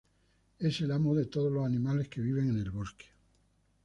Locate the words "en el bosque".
2.49-3.05